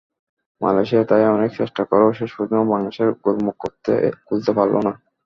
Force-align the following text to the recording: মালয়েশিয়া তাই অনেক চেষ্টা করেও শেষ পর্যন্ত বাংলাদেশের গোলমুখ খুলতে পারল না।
মালয়েশিয়া 0.61 1.03
তাই 1.09 1.23
অনেক 1.35 1.51
চেষ্টা 1.59 1.81
করেও 1.89 2.17
শেষ 2.19 2.31
পর্যন্ত 2.37 2.69
বাংলাদেশের 2.71 3.09
গোলমুখ 3.23 3.55
খুলতে 4.27 4.51
পারল 4.57 4.75
না। 4.79 4.93